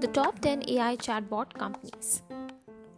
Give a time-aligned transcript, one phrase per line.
[0.00, 2.22] the top 10 AI chatbot companies.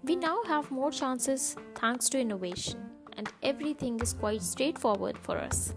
[0.04, 2.78] We now have more chances thanks to innovation,
[3.16, 5.74] and everything is quite straightforward for us.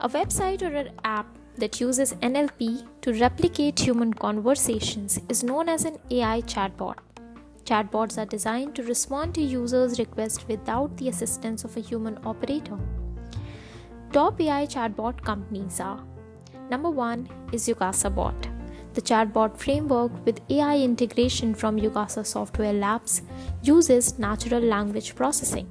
[0.00, 1.26] A website or an app
[1.58, 6.96] that uses NLP to replicate human conversations is known as an AI chatbot.
[7.64, 12.78] Chatbots are designed to respond to users' requests without the assistance of a human operator.
[14.10, 16.02] Top AI chatbot companies are
[16.70, 18.53] Number 1 is Yugasa Bot.
[18.94, 23.22] The chatbot framework with AI integration from Yugasa Software Labs
[23.64, 25.66] uses natural language processing.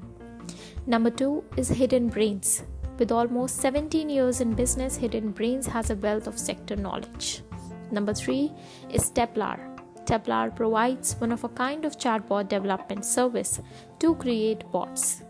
[0.85, 2.63] Number 2 is Hidden Brains.
[2.99, 7.43] With almost 17 years in business, Hidden Brains has a wealth of sector knowledge.
[7.91, 8.51] Number 3
[8.91, 9.57] is Steplar.
[10.03, 13.61] Steplar provides one of a kind of chatbot development service
[13.99, 15.23] to create bots.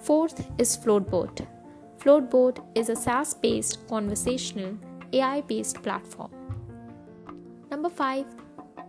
[0.00, 1.46] Fourth is Floatbot.
[2.00, 4.76] Floatbot is a SaaS based conversational
[5.12, 6.41] AI based platform.
[7.72, 8.26] Number 5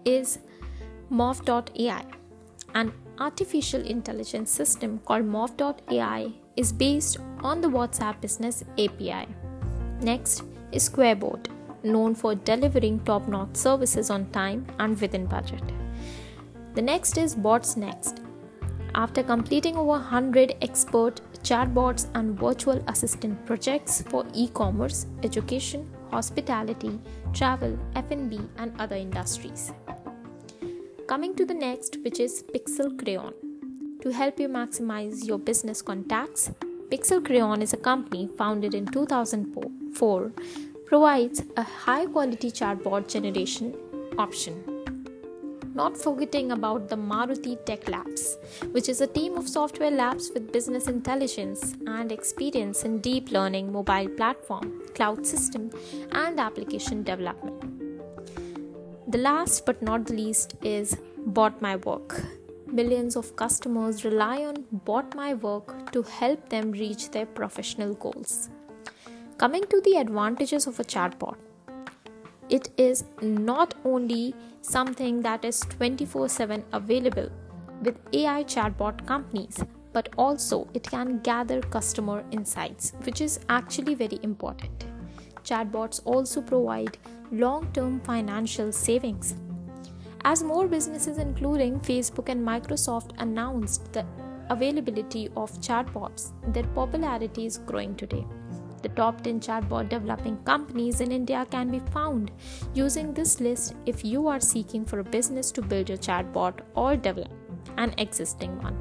[0.03, 0.39] is
[1.09, 2.03] Morph.ai.
[2.75, 9.25] An artificial intelligence system called Morph.ai is based on the WhatsApp Business API.
[10.01, 11.47] Next is Squarebot,
[11.83, 15.63] known for delivering top notch services on time and within budget.
[16.73, 18.19] The next is Bots Next,
[18.95, 26.99] after completing over 100 expert chatbots and virtual assistant projects for e-commerce, education, hospitality,
[27.33, 29.71] travel, F&B and other industries.
[31.07, 33.33] Coming to the next which is Pixel Crayon.
[34.01, 36.51] To help you maximize your business contacts,
[36.89, 40.31] Pixel Crayon is a company founded in 2004
[40.85, 43.75] provides a high quality chatbot generation
[44.17, 44.72] option
[45.73, 48.37] not forgetting about the Maruti Tech Labs,
[48.71, 53.71] which is a team of software labs with business intelligence and experience in deep learning,
[53.71, 55.71] mobile platform, cloud system,
[56.11, 57.59] and application development.
[59.07, 62.21] The last but not the least is Bot My Work.
[62.67, 68.49] Millions of customers rely on Bot My Work to help them reach their professional goals.
[69.37, 71.35] Coming to the advantages of a chatbot,
[72.55, 77.29] it is not only something that is 24 7 available
[77.81, 84.19] with AI chatbot companies, but also it can gather customer insights, which is actually very
[84.21, 84.85] important.
[85.43, 86.97] Chatbots also provide
[87.31, 89.33] long term financial savings.
[90.23, 94.05] As more businesses, including Facebook and Microsoft, announced the
[94.51, 98.25] availability of chatbots, their popularity is growing today.
[98.83, 102.31] The top 10 chatbot developing companies in India can be found
[102.73, 106.97] using this list if you are seeking for a business to build your chatbot or
[106.97, 107.31] develop
[107.77, 108.77] an existing one.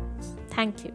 [0.51, 0.93] Thank you.